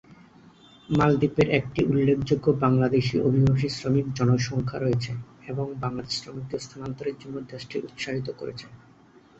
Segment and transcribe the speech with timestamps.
[0.89, 5.11] মালদ্বীপের একটি উল্লেখযোগ্য বাংলাদেশী অভিবাসী শ্রমিক জনসংখ্যা রয়েছে
[5.51, 8.65] এবং বাংলাদেশ শ্রমিকদের স্থানান্তরের জন্য দেশটি উৎসাহিত করেছে।